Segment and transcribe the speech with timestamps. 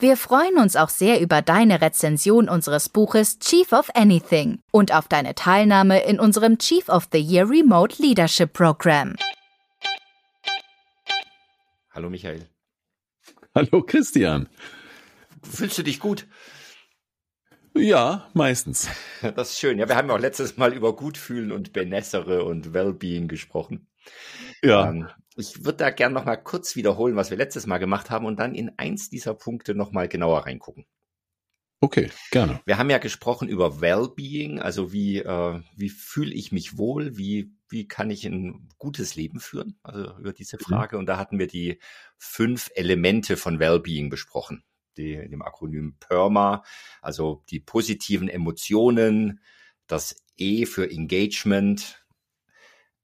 [0.00, 5.08] Wir freuen uns auch sehr über deine Rezension unseres Buches Chief of Anything und auf
[5.08, 9.16] deine Teilnahme in unserem Chief of the Year Remote Leadership Program.
[11.90, 12.48] Hallo Michael.
[13.56, 14.48] Hallo Christian.
[15.42, 16.28] Fühlst du dich gut?
[17.74, 18.88] Ja, meistens.
[19.20, 19.80] Das ist schön.
[19.80, 23.88] Ja, wir haben ja auch letztes Mal über Gutfühlen und Benessere und Wellbeing gesprochen.
[24.62, 24.90] Ja.
[24.90, 28.26] Ähm, ich würde da gerne noch mal kurz wiederholen, was wir letztes Mal gemacht haben
[28.26, 30.84] und dann in eins dieser Punkte noch mal genauer reingucken.
[31.80, 32.60] Okay, gerne.
[32.66, 37.52] Wir haben ja gesprochen über Wellbeing, also wie, äh, wie fühle ich mich wohl, wie,
[37.68, 40.64] wie kann ich ein gutes Leben führen, also über diese mhm.
[40.64, 40.96] Frage.
[40.96, 41.00] Mhm.
[41.00, 41.78] Und da hatten wir die
[42.16, 44.64] fünf Elemente von Wellbeing besprochen,
[44.96, 46.64] die, in dem Akronym PERMA,
[47.00, 49.40] also die positiven Emotionen,
[49.86, 52.04] das E für Engagement,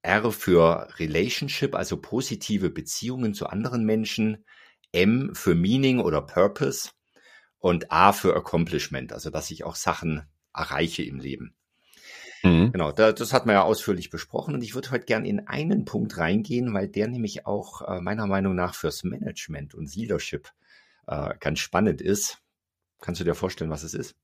[0.05, 4.45] R für Relationship, also positive Beziehungen zu anderen Menschen,
[4.93, 6.91] M für Meaning oder Purpose
[7.59, 10.23] und A für Accomplishment, also dass ich auch Sachen
[10.55, 11.55] erreiche im Leben.
[12.43, 12.73] Mhm.
[12.73, 16.19] Genau, das hat man ja ausführlich besprochen und ich würde heute gern in einen Punkt
[16.19, 20.51] reingehen, weil der nämlich auch äh, meiner Meinung nach fürs Management und Leadership
[21.07, 22.43] äh, ganz spannend ist.
[23.01, 24.15] Kannst du dir vorstellen, was es ist?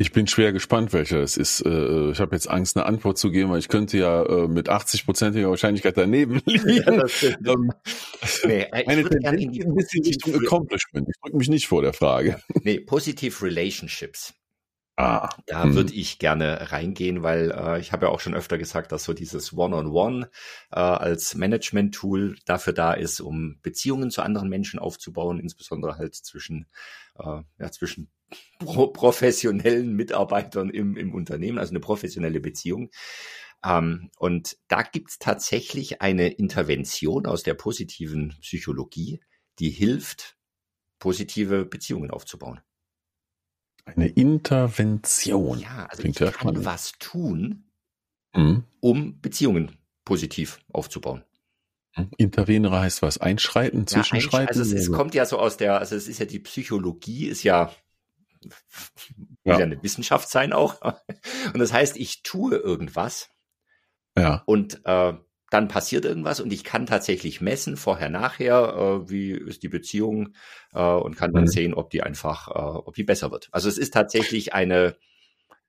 [0.00, 1.60] Ich bin schwer gespannt, welcher es ist.
[1.60, 4.70] Äh, ich habe jetzt Angst, eine Antwort zu geben, weil ich könnte ja äh, mit
[4.70, 6.70] 80-prozentiger Wahrscheinlichkeit daneben liegen.
[6.70, 7.04] Ja,
[7.52, 7.70] ähm,
[8.46, 11.06] nee, ich Meine Tendenz ein bisschen Richtung Accomplishment.
[11.06, 12.40] Ich drücke mich nicht vor der Frage.
[12.62, 14.32] Nee, Positive Relationships.
[15.02, 15.74] Ah, da hm.
[15.76, 19.14] würde ich gerne reingehen, weil äh, ich habe ja auch schon öfter gesagt, dass so
[19.14, 20.30] dieses One-on-One -on -One,
[20.72, 26.66] äh, als Management-Tool dafür da ist, um Beziehungen zu anderen Menschen aufzubauen, insbesondere halt zwischen,
[27.18, 28.10] äh, ja, zwischen
[28.58, 32.90] pro professionellen Mitarbeitern im, im Unternehmen, also eine professionelle Beziehung.
[33.64, 39.20] Ähm, und da gibt's tatsächlich eine Intervention aus der positiven Psychologie,
[39.60, 40.36] die hilft,
[40.98, 42.60] positive Beziehungen aufzubauen.
[43.96, 45.58] Eine Intervention.
[45.58, 47.64] Ja, also Klingt ich kann was tun,
[48.34, 48.64] mhm.
[48.80, 51.24] um Beziehungen positiv aufzubauen.
[51.96, 52.10] Mhm.
[52.16, 53.18] Intervenere heißt was?
[53.18, 54.54] Einschreiten, zwischenschreiten?
[54.54, 57.26] Ja, also es, es, kommt ja so aus der, also es ist ja die Psychologie,
[57.26, 57.72] ist ja,
[59.44, 59.58] ja.
[59.58, 60.80] ja eine Wissenschaft sein auch.
[61.52, 63.30] Und das heißt, ich tue irgendwas.
[64.16, 64.42] Ja.
[64.46, 65.14] Und äh,
[65.50, 70.34] dann passiert irgendwas und ich kann tatsächlich messen, vorher, nachher, äh, wie ist die Beziehung
[70.72, 71.48] äh, und kann dann mhm.
[71.48, 73.48] sehen, ob die einfach, äh, ob die besser wird.
[73.50, 74.96] Also es ist tatsächlich eine,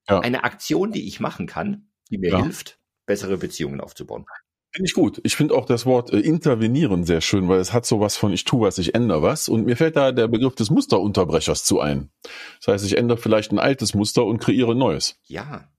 [0.08, 0.20] ja.
[0.20, 2.44] eine Aktion, die ich machen kann, die mir ja.
[2.44, 4.26] hilft, bessere Beziehungen aufzubauen.
[4.74, 5.20] Finde ich gut.
[5.24, 8.46] Ich finde auch das Wort äh, intervenieren sehr schön, weil es hat sowas von ich
[8.46, 9.50] tue was, ich ändere was.
[9.50, 12.10] Und mir fällt da der Begriff des Musterunterbrechers zu ein.
[12.60, 15.20] Das heißt, ich ändere vielleicht ein altes Muster und kreiere ein neues.
[15.26, 15.71] Ja,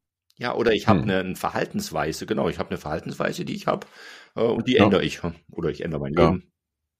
[0.42, 1.10] ja, oder ich habe hm.
[1.10, 3.86] eine, Verhaltensweise, genau, ich habe eine Verhaltensweise, die ich habe
[4.34, 4.84] äh, und die ja.
[4.84, 5.20] ändere ich.
[5.52, 6.30] Oder ich ändere mein ja.
[6.30, 6.52] Leben,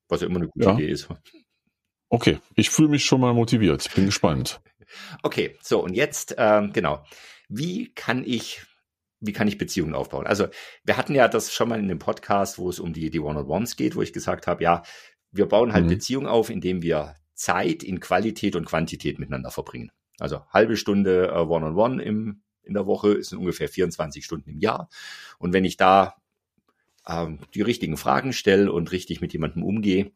[0.09, 0.75] was ja immer eine gute ja.
[0.75, 1.09] Idee ist.
[2.09, 4.61] Okay, ich fühle mich schon mal motiviert, bin gespannt.
[5.25, 7.05] Okay, so und jetzt, ähm, genau,
[7.49, 8.63] wie kann ich
[9.19, 10.27] wie kann ich Beziehungen aufbauen?
[10.27, 10.49] Also
[10.85, 13.77] wir hatten ja das schon mal in dem Podcast, wo es um die, die One-on-Ones
[13.77, 14.83] geht, wo ich gesagt habe, ja,
[15.31, 15.91] wir bauen halt mhm.
[15.91, 19.91] Beziehungen auf, indem wir Zeit in Qualität und Quantität miteinander verbringen.
[20.19, 24.51] Also halbe Stunde äh, One-on-One -on -One im in der Woche, ist ungefähr 24 Stunden
[24.51, 24.89] im Jahr.
[25.39, 26.17] Und wenn ich da
[27.07, 30.13] ähm, die richtigen Fragen stelle und richtig mit jemandem umgehe,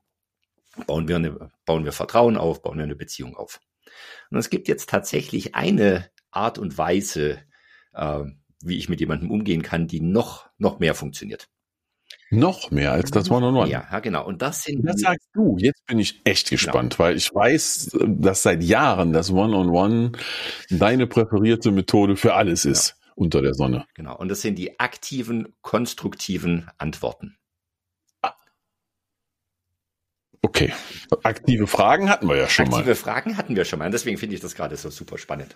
[0.87, 3.61] bauen wir, eine, bauen wir Vertrauen auf, bauen wir eine Beziehung auf.
[4.31, 7.43] Und es gibt jetzt tatsächlich eine Art und Weise,
[7.95, 8.25] äh,
[8.63, 11.49] wie ich mit jemandem umgehen kann, die noch, noch mehr funktioniert.
[12.31, 13.71] Noch mehr als das One-on-One.
[13.71, 14.27] Ja, ja, genau.
[14.27, 14.85] Und das sind.
[14.85, 15.57] Das sagst du.
[15.59, 16.57] Jetzt bin ich echt genau.
[16.57, 17.09] gespannt, genau.
[17.09, 20.13] weil ich weiß, dass seit Jahren das One-on-One
[20.71, 22.73] deine präferierte Methode für alles genau.
[22.73, 23.87] ist unter der Sonne.
[23.95, 24.17] Genau.
[24.17, 27.37] Und das sind die aktiven, konstruktiven Antworten.
[28.23, 28.35] Ah.
[30.43, 30.73] Okay.
[31.23, 32.79] Aktive Fragen hatten wir ja schon Aktive mal.
[32.79, 33.87] Aktive Fragen hatten wir schon mal.
[33.87, 35.55] Und deswegen finde ich das gerade so super spannend.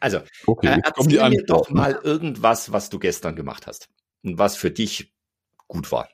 [0.00, 3.90] Also, okay, äh, erzähl mir doch mal irgendwas, was du gestern gemacht hast.
[4.22, 5.15] Und was für dich
[5.68, 6.08] gut war?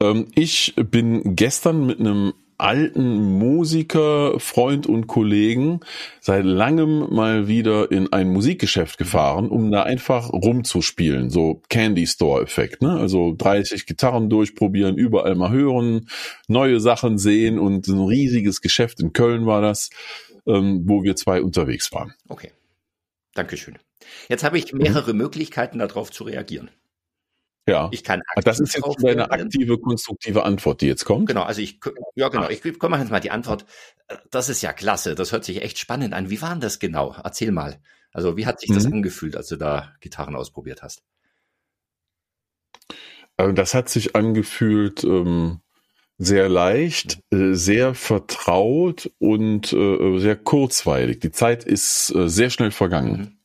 [0.00, 5.80] Ähm, ich bin gestern mit einem alten Musiker, Freund und Kollegen
[6.20, 11.30] seit langem mal wieder in ein Musikgeschäft gefahren, um da einfach rumzuspielen.
[11.30, 12.92] So Candy Store Effekt, ne?
[12.92, 16.08] Also 30 Gitarren durchprobieren, überall mal hören,
[16.46, 19.90] neue Sachen sehen und ein riesiges Geschäft in Köln war das,
[20.46, 22.14] ähm, wo wir zwei unterwegs waren.
[22.28, 22.52] Okay.
[23.34, 23.78] Dankeschön.
[24.28, 25.18] Jetzt habe ich mehrere mhm.
[25.18, 26.70] Möglichkeiten darauf zu reagieren.
[27.66, 27.88] Ja.
[27.92, 31.28] Ich kann aktiv Das ist jetzt deine aktive, konstruktive Antwort, die jetzt kommt.
[31.28, 31.80] Genau, also ich,
[32.14, 33.64] ja genau, ich komme jetzt mal die Antwort.
[34.30, 36.28] Das ist ja klasse, das hört sich echt spannend an.
[36.28, 37.16] Wie war denn das genau?
[37.22, 37.80] Erzähl mal.
[38.12, 38.94] Also wie hat sich das mhm.
[38.94, 41.02] angefühlt, als du da Gitarren ausprobiert hast?
[43.36, 45.60] Also das hat sich angefühlt ähm,
[46.18, 51.20] sehr leicht, äh, sehr vertraut und äh, sehr kurzweilig.
[51.20, 53.18] Die Zeit ist äh, sehr schnell vergangen.
[53.18, 53.38] Mhm.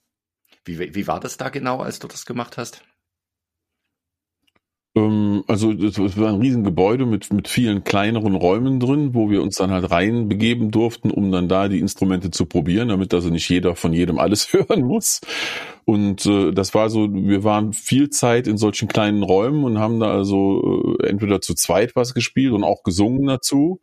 [0.66, 2.83] Wie, wie war das da genau, als du das gemacht hast?
[5.00, 9.56] Ähm, also es war ein Riesengebäude mit, mit vielen kleineren Räumen drin, wo wir uns
[9.56, 13.75] dann halt reinbegeben durften, um dann da die Instrumente zu probieren, damit also nicht jeder
[13.75, 15.22] von jedem alles hören muss.
[15.86, 20.00] Und äh, das war so, wir waren viel Zeit in solchen kleinen Räumen und haben
[20.00, 23.80] da also äh, entweder zu zweit was gespielt und auch gesungen dazu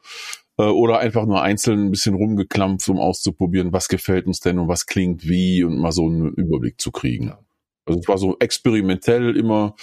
[0.59, 4.69] äh, oder einfach nur einzeln ein bisschen rumgeklampft, um auszuprobieren, was gefällt uns denn und
[4.69, 7.33] was klingt wie und mal so einen Überblick zu kriegen.
[7.87, 9.75] Also es war so experimentell immer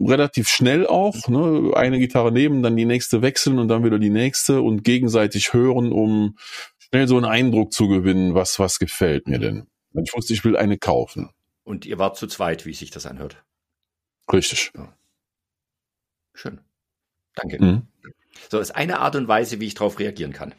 [0.00, 1.72] relativ schnell auch, ne?
[1.74, 5.92] eine Gitarre nehmen, dann die nächste wechseln und dann wieder die nächste und gegenseitig hören,
[5.92, 6.36] um
[6.78, 9.66] schnell so einen Eindruck zu gewinnen, was, was gefällt mir denn.
[9.94, 11.30] Ich wusste, ich will eine kaufen.
[11.64, 13.42] Und ihr wart zu zweit, wie sich das anhört.
[14.32, 14.72] Richtig.
[14.76, 14.94] Ja.
[16.34, 16.60] Schön.
[17.34, 17.62] Danke.
[17.62, 17.88] Mhm.
[18.50, 20.54] So ist eine Art und Weise, wie ich darauf reagieren kann.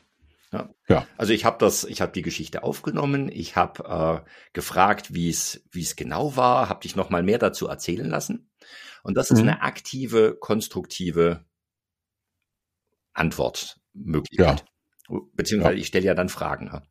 [0.52, 0.70] Ja.
[0.88, 1.08] ja.
[1.18, 5.64] Also ich habe das, ich habe die Geschichte aufgenommen, ich habe äh, gefragt, wie es
[5.72, 8.50] wie es genau war, habe dich noch mal mehr dazu erzählen lassen.
[9.04, 9.50] Und das ist mhm.
[9.50, 11.46] eine aktive, konstruktive
[13.14, 14.66] Antwortmöglichkeit.
[15.10, 15.20] Ja.
[15.34, 15.82] Beziehungsweise ja.
[15.82, 16.82] ich stelle ja dann Fragen.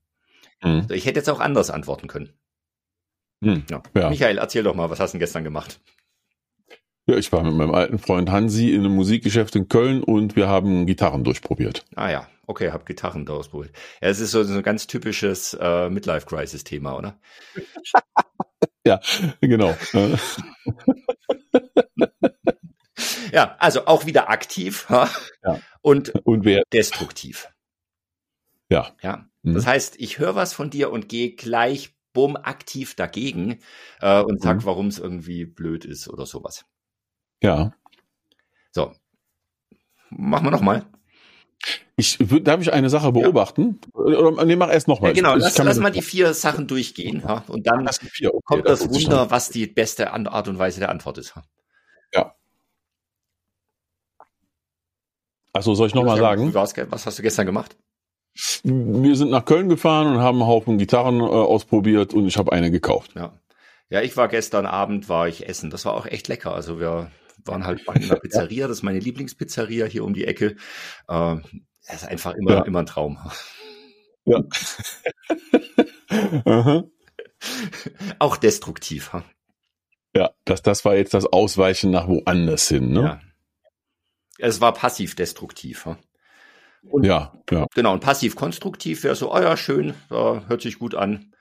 [0.63, 0.87] Mhm.
[0.91, 2.33] Ich hätte jetzt auch anders antworten können.
[3.41, 3.65] Mhm.
[3.71, 3.83] Ja.
[4.09, 5.81] Michael, erzähl doch mal, was hast du denn gestern gemacht?
[7.07, 10.49] Ja, ich war mit meinem alten Freund Hansi in einem Musikgeschäft in Köln und wir
[10.49, 11.85] haben Gitarren durchprobiert.
[11.95, 13.75] Ah ja, okay, hab Gitarren durchprobiert.
[14.01, 17.19] Ja, es ist so, so ein ganz typisches äh, Midlife-Crisis-Thema, oder?
[18.87, 19.01] ja,
[19.41, 19.77] genau.
[23.33, 25.11] ja, also auch wieder aktiv ja.
[25.83, 26.63] und, und wer?
[26.73, 27.49] destruktiv.
[28.69, 28.95] Ja.
[29.03, 29.29] Ja.
[29.43, 29.55] Mhm.
[29.55, 33.61] Das heißt, ich höre was von dir und gehe gleich bumm aktiv dagegen
[34.01, 34.65] äh, und sag, mhm.
[34.65, 36.65] warum es irgendwie blöd ist oder sowas.
[37.43, 37.73] Ja.
[38.73, 38.93] So.
[40.11, 40.87] Machen wir nochmal.
[41.97, 43.81] Ich darf ich eine Sache beobachten?
[43.95, 44.01] Ja.
[44.01, 45.11] Oder nee, mach erst nochmal.
[45.11, 47.23] Ja, genau, lass, lass mal die vier Sachen durchgehen.
[47.27, 47.43] Ja?
[47.49, 51.19] Und dann okay, kommt das, das Wunder, was die beste Art und Weise der Antwort
[51.19, 51.35] ist.
[52.13, 52.35] Ja.
[55.53, 56.53] Also soll ich nochmal sagen?
[56.53, 57.77] Was hast du gestern gemacht?
[58.63, 62.53] Wir sind nach Köln gefahren und haben einen Haufen Gitarren äh, ausprobiert und ich habe
[62.53, 63.13] eine gekauft.
[63.15, 63.33] Ja.
[63.89, 65.71] Ja, ich war gestern Abend, war ich essen.
[65.71, 66.53] Das war auch echt lecker.
[66.53, 67.11] Also wir
[67.47, 70.57] waren halt bei einer Pizzeria, das ist meine Lieblingspizzeria hier um die Ecke.
[71.09, 71.37] Äh,
[71.87, 72.63] das ist einfach immer, ja.
[72.63, 73.19] immer ein Traum.
[74.25, 74.43] Ja.
[78.19, 79.13] Auch destruktiv.
[80.17, 83.01] Ja, das, das war jetzt das Ausweichen nach woanders hin, ne?
[83.01, 83.21] Ja.
[84.39, 85.89] Es war passiv-destruktiv.
[86.89, 87.67] Und, ja, ja.
[87.75, 91.33] Genau, und passiv-konstruktiv wäre so, oh ja, schön, äh, hört sich gut an.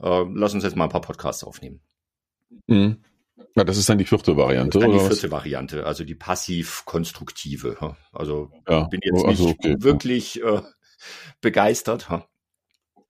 [0.00, 1.80] Äh, lass uns jetzt mal ein paar Podcasts aufnehmen.
[2.66, 3.02] Mhm.
[3.56, 5.30] Ja, das ist dann die vierte Variante, das ist dann die vierte was?
[5.30, 7.96] Variante, also die passiv-konstruktive.
[8.12, 9.76] Also ja, bin jetzt also, nicht okay.
[9.78, 10.62] wirklich äh,
[11.40, 12.08] begeistert.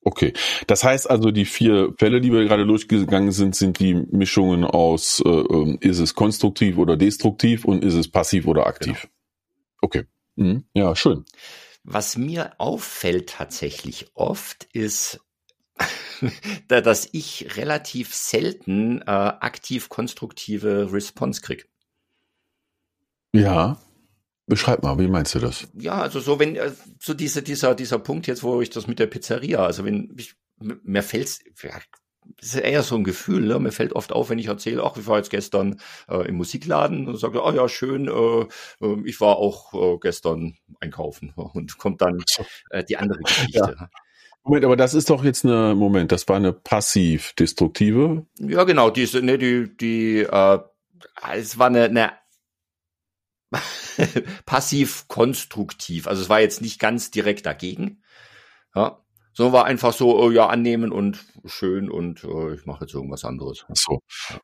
[0.02, 0.34] Okay,
[0.66, 5.22] das heißt also, die vier Fälle, die wir gerade durchgegangen sind, sind die Mischungen aus,
[5.24, 9.00] äh, ähm, ist es konstruktiv oder destruktiv und ist es passiv oder aktiv.
[9.00, 9.12] Genau.
[9.80, 10.04] Okay,
[10.36, 10.64] mhm.
[10.74, 11.24] ja, schön.
[11.84, 15.20] Was mir auffällt tatsächlich oft ist,
[16.68, 21.64] dass ich relativ selten äh, aktiv konstruktive Response kriege.
[23.32, 23.78] Ja.
[24.46, 25.66] Beschreib mal, wie meinst du das?
[25.72, 28.98] Ja, also so wenn äh, so diese, dieser dieser Punkt jetzt, wo ich das mit
[28.98, 31.80] der Pizzeria, also wenn ich, mir fällt's ja,
[32.38, 33.58] das ist eher so ein Gefühl, ne?
[33.58, 37.08] mir fällt oft auf, wenn ich erzähle, ach, ich war jetzt gestern äh, im Musikladen
[37.08, 42.00] und sage, ah ja, schön, äh, äh, ich war auch äh, gestern einkaufen und kommt
[42.00, 42.22] dann
[42.70, 43.76] äh, die andere Geschichte.
[43.78, 43.88] Ja.
[44.44, 48.26] Moment, aber das ist doch jetzt eine, Moment, das war eine passiv-destruktive?
[48.38, 50.58] Ja, genau, diese, ne, die, die, äh,
[51.32, 52.12] es war eine, eine
[54.46, 56.06] passiv-konstruktiv.
[56.06, 58.02] Also es war jetzt nicht ganz direkt dagegen.
[58.74, 59.00] Ja.
[59.36, 63.24] So war einfach so, oh, ja, annehmen und schön und äh, ich mache jetzt irgendwas
[63.24, 63.66] anderes.
[63.72, 63.98] So.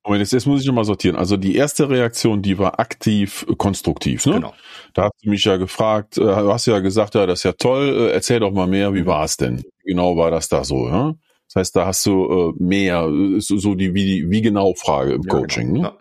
[0.04, 1.14] Moment, jetzt, jetzt muss ich nochmal sortieren.
[1.14, 4.34] Also die erste Reaktion, die war aktiv äh, konstruktiv, ne?
[4.34, 4.54] Genau.
[4.92, 8.08] Da hast du mich ja gefragt, äh, hast ja gesagt, ja, das ist ja toll,
[8.08, 9.06] äh, erzähl doch mal mehr, wie mhm.
[9.06, 9.62] war es denn?
[9.84, 11.14] Genau war das da so, ja?
[11.52, 15.22] Das heißt, da hast du äh, mehr, so, so die wie, wie genau Frage im
[15.22, 15.90] ja, Coaching, genau.
[15.90, 15.96] ne?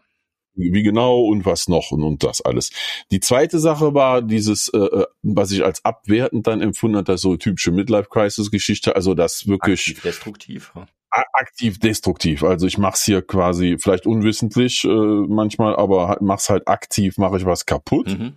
[0.54, 2.72] Wie genau und was noch und, und das alles.
[3.12, 7.38] Die zweite Sache war dieses, äh, äh was ich als abwertend dann empfunden hatte, so
[7.38, 10.72] typische Midlife-Crisis-Geschichte, also das wirklich Aktiv destruktiv.
[11.10, 12.44] aktiv destruktiv.
[12.44, 17.38] Also ich mache es hier quasi vielleicht unwissentlich äh, manchmal, aber mach's halt aktiv, mache
[17.38, 18.08] ich was kaputt.
[18.08, 18.34] Mhm.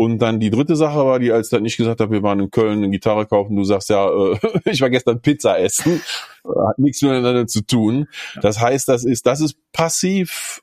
[0.00, 2.78] Und dann die dritte Sache war die, als nicht gesagt habe, wir waren in Köln
[2.78, 6.00] eine Gitarre kaufen, du sagst ja, äh, ich war gestern Pizza essen,
[6.44, 8.06] hat nichts miteinander zu tun.
[8.40, 10.62] Das heißt, das ist, das ist passiv.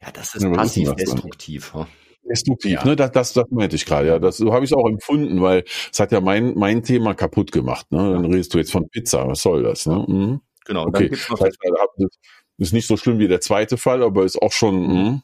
[0.00, 1.74] Ja, das ist ja, passiv destruktiv.
[2.26, 2.84] Destruktiv, ja.
[2.86, 2.96] ne?
[2.96, 4.18] Das, das, das meinte ich gerade, ja.
[4.18, 7.92] Das so habe ich auch empfunden, weil es hat ja mein, mein Thema kaputt gemacht.
[7.92, 7.98] Ne?
[7.98, 9.84] Dann redest du jetzt von Pizza, was soll das?
[9.84, 10.06] Ne?
[10.08, 10.40] Mhm.
[10.64, 11.00] Genau, okay.
[11.00, 11.58] dann gibt's noch das heißt,
[11.98, 12.08] das
[12.56, 14.86] ist nicht so schlimm wie der zweite Fall, aber ist auch schon.
[14.86, 15.22] Mh.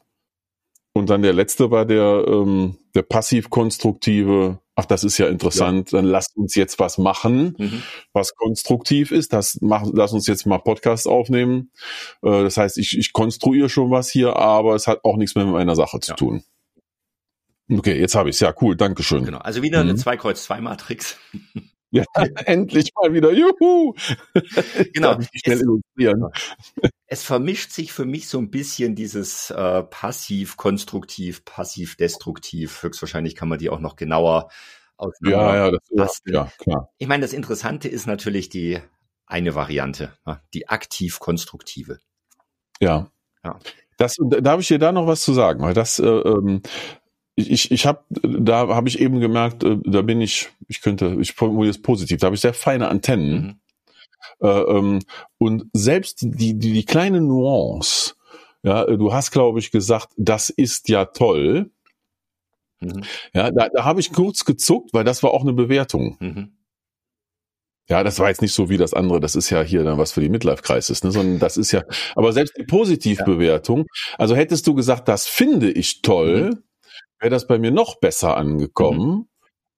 [0.95, 5.99] Und dann der letzte war der, ähm, der passiv-konstruktive, ach, das ist ja interessant, ja.
[5.99, 7.83] dann lasst uns jetzt was machen, mhm.
[8.13, 9.33] was konstruktiv ist.
[9.33, 11.71] Das mach, lass uns jetzt mal Podcast aufnehmen.
[12.23, 15.47] Äh, das heißt, ich, ich konstruiere schon was hier, aber es hat auch nichts mehr
[15.47, 16.17] mit meiner Sache zu ja.
[16.17, 16.45] tun.
[17.71, 18.41] Okay, jetzt habe ich es.
[18.41, 19.25] Ja, cool, danke schön.
[19.25, 19.91] Genau, also wieder mhm.
[19.91, 21.19] eine 2 Kreuz 2 Matrix.
[21.93, 22.05] Ja,
[22.47, 23.33] endlich mal wieder.
[23.33, 23.95] Juhu!
[24.95, 25.19] Genau.
[25.35, 26.31] schnell es, illustrieren.
[27.07, 32.83] es vermischt sich für mich so ein bisschen dieses äh, passiv-konstruktiv, passiv-destruktiv.
[32.83, 34.51] Höchstwahrscheinlich kann man die auch noch genauer
[34.97, 36.89] auseinander ja, ja, das, ja, klar.
[36.99, 38.81] Ich meine, das Interessante ist natürlich die
[39.27, 40.13] eine Variante,
[40.55, 41.99] die aktiv-konstruktive.
[42.81, 43.11] Ja.
[43.45, 43.59] ja.
[43.97, 46.63] Das, da habe ich dir da noch was zu sagen, weil das äh, ähm,
[47.35, 51.33] ich, ich habe, da habe ich eben gemerkt, äh, da bin ich, ich könnte, ich
[51.33, 53.61] formuliere es positiv, da habe ich sehr feine Antennen.
[54.41, 54.47] Mhm.
[54.47, 54.99] Äh, ähm,
[55.39, 58.15] und selbst die, die, die kleine Nuance,
[58.63, 61.71] ja, du hast, glaube ich, gesagt, das ist ja toll.
[62.81, 63.03] Mhm.
[63.33, 66.17] Ja, da, da habe ich kurz gezuckt, weil das war auch eine Bewertung.
[66.21, 66.57] Mhm.
[67.89, 70.13] Ja, das war jetzt nicht so wie das andere, das ist ja hier dann was
[70.13, 71.83] für die Midlife-Crisis, ne, sondern das ist ja,
[72.15, 74.15] aber selbst die Positivbewertung, ja.
[74.19, 76.63] also hättest du gesagt, das finde ich toll, mhm
[77.23, 79.09] wäre das bei mir noch besser angekommen.
[79.09, 79.29] Mhm.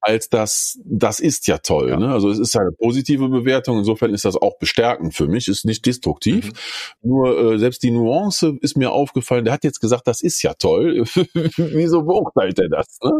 [0.01, 1.89] Als das, das ist ja toll.
[1.89, 1.97] Ja.
[1.97, 2.11] Ne?
[2.13, 3.79] Also es ist ja eine positive Bewertung.
[3.79, 6.45] Insofern ist das auch bestärkend für mich, ist nicht destruktiv.
[6.45, 7.09] Mhm.
[7.09, 9.45] Nur äh, selbst die Nuance ist mir aufgefallen.
[9.45, 11.05] Der hat jetzt gesagt, das ist ja toll.
[11.57, 12.99] Wieso beurteilt er das?
[13.01, 13.11] Ne?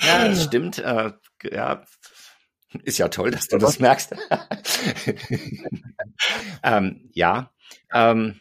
[0.00, 0.78] Ja, das stimmt.
[0.78, 1.12] Äh,
[1.50, 1.82] ja,
[2.82, 4.14] ist ja toll, dass du das merkst.
[6.62, 7.50] ähm, ja.
[7.92, 8.40] Ähm,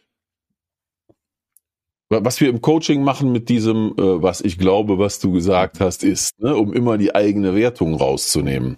[2.11, 6.03] was wir im Coaching machen mit diesem, äh, was ich glaube, was du gesagt hast,
[6.03, 8.77] ist, ne, um immer die eigene Wertung rauszunehmen.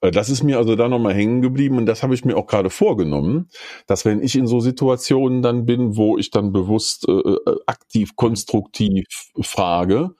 [0.00, 2.46] Äh, das ist mir also da nochmal hängen geblieben und das habe ich mir auch
[2.46, 3.50] gerade vorgenommen,
[3.86, 8.16] dass wenn ich in so Situationen dann bin, wo ich dann bewusst äh, äh aktiv,
[8.16, 9.04] konstruktiv
[9.42, 10.10] frage,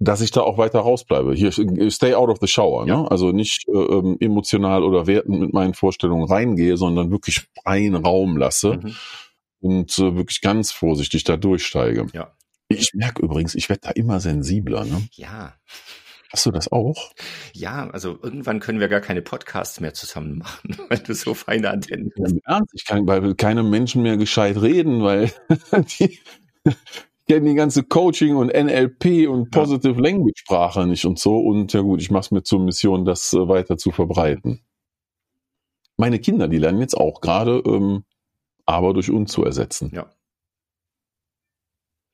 [0.00, 1.34] dass ich da auch weiter rausbleibe.
[1.34, 2.84] Hier, stay out of the shower.
[2.84, 2.90] Ne?
[2.90, 3.02] Ja.
[3.02, 3.10] Ne?
[3.10, 8.36] Also nicht äh, ähm, emotional oder wertend mit meinen Vorstellungen reingehe, sondern wirklich freien Raum
[8.36, 8.80] lasse.
[8.82, 8.96] Mhm
[9.64, 12.06] und äh, wirklich ganz vorsichtig da durchsteige.
[12.12, 12.30] Ja.
[12.68, 14.84] Ich merke übrigens, ich werde da immer sensibler.
[14.84, 15.08] Ne?
[15.12, 15.54] Ja.
[16.30, 17.12] Hast du das auch?
[17.54, 21.70] Ja, also irgendwann können wir gar keine Podcasts mehr zusammen machen, weil du so feine
[21.70, 22.36] Antennen hast.
[22.44, 25.32] Ernst, ich kann bei keinem Menschen mehr gescheit reden, weil
[25.98, 26.18] die
[27.26, 30.00] kennen die ganze Coaching und NLP und Positive ja.
[30.00, 31.38] Language Sprache nicht und so.
[31.38, 34.60] Und ja gut, ich mache es mir zur Mission, das äh, weiter zu verbreiten.
[35.96, 38.04] Meine Kinder, die lernen jetzt auch gerade ähm,
[38.66, 39.90] aber durch und zu ersetzen.
[39.94, 40.10] Ja.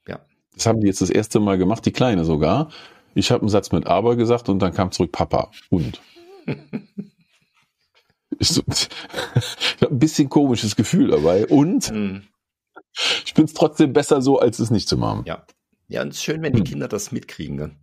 [0.06, 0.20] Ja.
[0.54, 2.70] Das haben die jetzt das erste Mal gemacht, die Kleine sogar.
[3.14, 6.00] Ich habe einen Satz mit aber gesagt und dann kam zurück Papa und.
[8.38, 8.88] ich, so, ich
[9.80, 12.22] habe ein bisschen komisches Gefühl dabei und mhm.
[13.24, 15.24] ich bin es trotzdem besser so, als es nicht zu machen.
[15.26, 15.44] Ja.
[15.90, 16.66] Ja, und es ist schön, wenn die hm.
[16.66, 17.56] Kinder das mitkriegen.
[17.56, 17.76] Ne?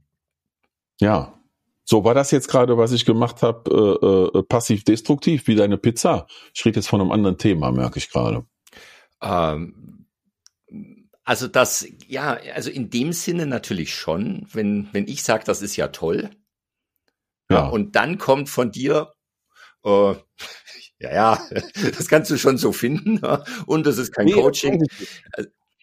[1.01, 1.33] Ja.
[1.83, 6.25] So, war das jetzt gerade, was ich gemacht habe, äh, äh, passiv-destruktiv, wie deine Pizza?
[6.53, 8.45] Ich rede jetzt von einem anderen Thema, merke ich gerade.
[9.21, 9.97] Ähm,
[11.27, 15.75] also das, ja, also in dem Sinne natürlich schon, wenn, wenn ich sage, das ist
[15.75, 16.29] ja toll.
[17.51, 17.57] Ja.
[17.57, 17.67] ja.
[17.67, 19.11] Und dann kommt von dir,
[19.83, 19.89] äh,
[20.99, 21.41] ja, ja,
[21.97, 23.19] das kannst du schon so finden.
[23.65, 24.81] Und das ist kein nee, Coaching.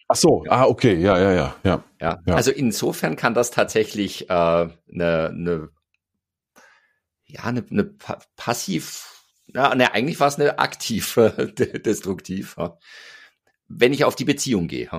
[0.07, 0.51] Ach so, ja.
[0.51, 2.19] ah, okay, ja, ja, ja, ja, ja.
[2.35, 5.69] Also insofern kann das tatsächlich äh, eine, eine,
[7.27, 7.83] ja, eine, eine
[8.35, 11.53] passiv, ja, ne, eigentlich war es eine aktive
[11.85, 12.55] destruktiv.
[12.57, 12.79] Ja
[13.67, 14.89] wenn ich auf die Beziehung gehe.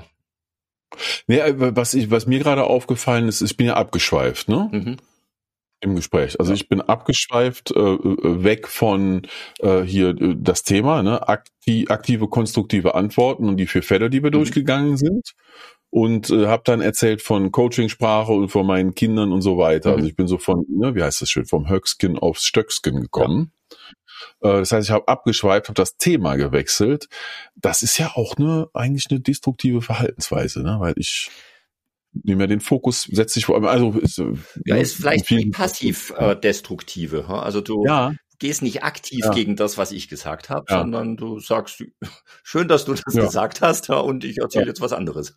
[1.27, 4.69] Nee, äh, was, ich, was mir gerade aufgefallen ist, ich bin ja abgeschweift, ne?
[4.73, 4.97] Mhm.
[5.81, 6.41] Im Gespräch.
[6.41, 6.57] Also ja.
[6.57, 9.27] ich bin abgeschweift äh, äh weg von
[9.59, 11.29] äh, hier äh, das Thema, ne?
[11.29, 14.37] Akti aktive, konstruktive Antworten und die vier Fälle, die wir mhm.
[14.37, 15.35] durchgegangen sind.
[15.91, 19.91] Und äh, habe dann erzählt von Coachingsprache und von meinen Kindern und so weiter.
[19.91, 19.97] Mhm.
[19.97, 23.53] Also ich bin so von, ne, wie heißt das schön, vom Höckskin aufs Stöckskin gekommen.
[23.71, 23.77] Ja.
[24.41, 27.09] Äh, das heißt, ich habe abgeschweift, habe das Thema gewechselt.
[27.55, 30.77] Das ist ja auch eine eigentlich eine destruktive Verhaltensweise, ne?
[30.79, 31.31] weil ich
[32.25, 34.33] nehme ja den Fokus, setze ich vor allem, also ist, äh,
[34.65, 37.29] ja, ist vielleicht die passiv äh, destruktive.
[37.29, 38.13] Also du, ja.
[38.39, 39.31] gehst nicht aktiv ja.
[39.33, 40.81] gegen das, was ich gesagt habe, ja.
[40.81, 41.85] sondern du sagst,
[42.43, 45.37] schön, dass du das gesagt hast und ich erzähle jetzt was anderes.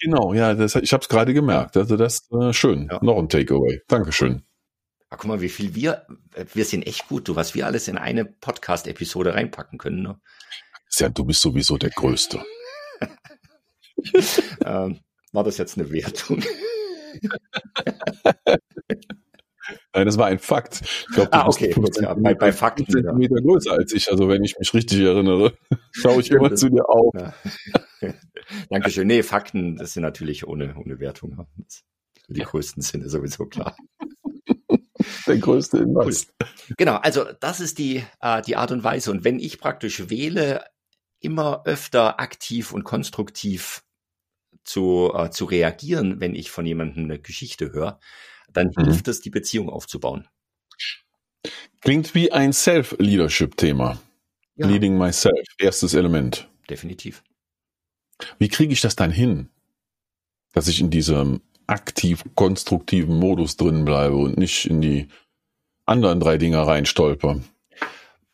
[0.00, 1.76] Genau, ja, das, ich habe es gerade gemerkt.
[1.76, 2.90] Also das äh, schön.
[3.02, 3.82] Noch ein Takeaway.
[3.86, 4.42] Dankeschön.
[5.12, 6.06] Ja, guck mal, wie viel wir,
[6.54, 10.02] wir sind echt gut, du, was wir alles in eine Podcast-Episode reinpacken können.
[10.02, 10.18] Ne?
[10.96, 12.42] Ja, du bist sowieso der Größte.
[14.64, 15.00] ähm,
[15.32, 16.42] war das jetzt eine Wertung?
[19.92, 20.80] Nein, das war ein Fakt.
[20.80, 21.74] Ich glaube, ah, okay.
[22.00, 22.86] Ja, bei, bei Fakten.
[22.88, 23.42] Zentimeter ja.
[23.42, 24.10] größer als ich.
[24.10, 25.58] Also wenn ich mich richtig erinnere,
[25.92, 27.12] schaue ich immer zu dir auf.
[27.14, 27.34] Ja.
[28.70, 29.08] Dankeschön.
[29.08, 31.46] Nee, Fakten, das sind natürlich ohne, ohne Wertung.
[32.28, 33.76] Die größten sind sowieso klar.
[35.26, 36.26] Der größte Hinweis.
[36.40, 36.76] Cool.
[36.76, 39.10] Genau, also das ist die, äh, die Art und Weise.
[39.10, 40.64] Und wenn ich praktisch wähle,
[41.20, 43.84] immer öfter aktiv und konstruktiv
[44.64, 47.98] zu, äh, zu reagieren, wenn ich von jemandem eine Geschichte höre,
[48.52, 48.84] dann mhm.
[48.84, 50.28] hilft es, die Beziehung aufzubauen.
[51.80, 54.00] Klingt wie ein Self-Leadership-Thema.
[54.56, 54.66] Ja.
[54.66, 56.48] Leading myself, erstes Element.
[56.68, 57.24] Definitiv.
[58.38, 59.48] Wie kriege ich das dann hin,
[60.52, 61.40] dass ich in diesem
[61.72, 65.08] aktiv konstruktiven Modus drin bleibe und nicht in die
[65.86, 67.40] anderen drei Dinger reinstolper?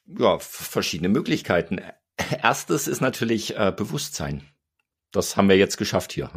[0.06, 1.80] Ja, verschiedene Möglichkeiten.
[2.42, 4.42] Erstes ist natürlich äh, Bewusstsein.
[5.12, 6.30] Das haben wir jetzt geschafft hier.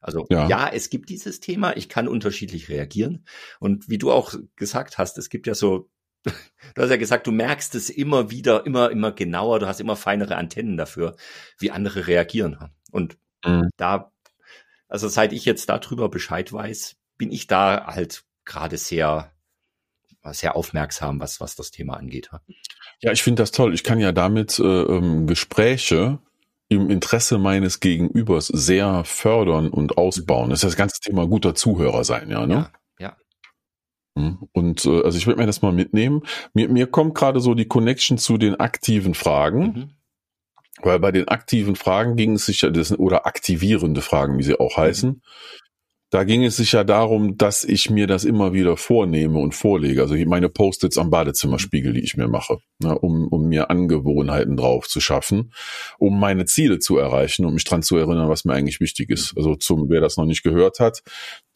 [0.00, 0.46] Also ja.
[0.48, 0.68] ja.
[0.68, 3.26] es gibt dieses Thema, ich kann unterschiedlich reagieren.
[3.58, 5.90] Und wie du auch gesagt hast, es gibt ja so,
[6.24, 9.96] du hast ja gesagt, du merkst es immer wieder, immer, immer genauer, du hast immer
[9.96, 11.16] feinere Antennen dafür,
[11.58, 12.58] wie andere reagieren.
[12.92, 13.70] Und mhm.
[13.76, 14.12] da,
[14.88, 19.32] also seit ich jetzt darüber Bescheid weiß, bin ich da halt gerade sehr,
[20.24, 22.30] sehr aufmerksam, was, was das Thema angeht.
[23.00, 23.74] Ja, ich finde das toll.
[23.74, 26.18] Ich kann ja damit äh, ähm, Gespräche
[26.68, 30.50] im Interesse meines Gegenübers sehr fördern und ausbauen.
[30.50, 32.70] Das ist das ganze Thema guter Zuhörer sein, ja, ne?
[32.98, 33.06] Ja.
[33.08, 33.16] ja.
[34.16, 34.48] Hm.
[34.52, 36.22] Und äh, also ich würde mir das mal mitnehmen.
[36.54, 39.60] Mir, mir kommt gerade so die Connection zu den aktiven Fragen.
[39.60, 39.90] Mhm.
[40.82, 44.58] Weil bei den aktiven Fragen ging es sich ja, das, oder aktivierende Fragen, wie sie
[44.58, 45.22] auch heißen, mhm.
[46.10, 50.02] Da ging es sich ja darum, dass ich mir das immer wieder vornehme und vorlege.
[50.02, 54.86] Also meine Post-its am Badezimmerspiegel, die ich mir mache, ne, um, um mir Angewohnheiten drauf
[54.86, 55.52] zu schaffen,
[55.98, 59.10] um meine Ziele zu erreichen und um mich dran zu erinnern, was mir eigentlich wichtig
[59.10, 59.34] ist.
[59.36, 61.02] Also zum, wer das noch nicht gehört hat,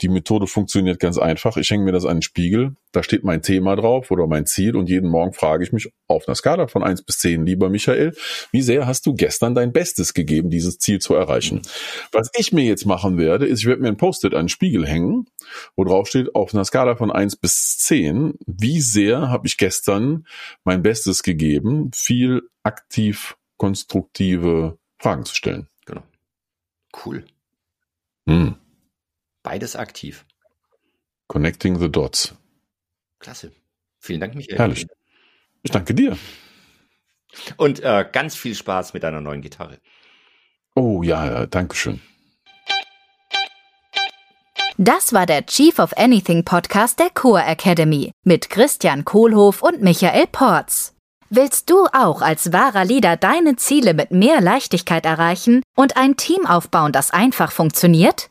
[0.01, 1.57] die Methode funktioniert ganz einfach.
[1.57, 4.77] Ich hänge mir das an den Spiegel, da steht mein Thema drauf oder mein Ziel
[4.77, 8.15] und jeden Morgen frage ich mich auf einer Skala von eins bis zehn, lieber Michael,
[8.51, 11.63] wie sehr hast du gestern dein Bestes gegeben, dieses Ziel zu erreichen?
[12.13, 14.87] Was ich mir jetzt machen werde, ist, ich werde mir ein Post-it an den Spiegel
[14.87, 15.27] hängen,
[15.77, 20.27] wo drauf steht, auf einer Skala von eins bis zehn, wie sehr habe ich gestern
[20.65, 25.69] mein Bestes gegeben, viel aktiv konstruktive Fragen zu stellen.
[25.85, 26.03] Genau.
[27.05, 27.25] Cool.
[28.27, 28.57] Hm.
[29.43, 30.25] Beides aktiv.
[31.29, 32.35] Connecting the Dots.
[33.19, 33.53] Klasse.
[33.99, 34.59] Vielen Dank, Michael.
[34.59, 34.87] Herrlich.
[35.63, 36.17] Ich danke dir.
[37.57, 39.79] Und äh, ganz viel Spaß mit deiner neuen Gitarre.
[40.75, 42.01] Oh ja, ja danke schön.
[44.79, 50.27] Das war der Chief of Anything Podcast der Core Academy mit Christian Kohlhoff und Michael
[50.27, 50.95] Porz.
[51.29, 56.47] Willst du auch als wahrer Leader deine Ziele mit mehr Leichtigkeit erreichen und ein Team
[56.47, 58.31] aufbauen, das einfach funktioniert?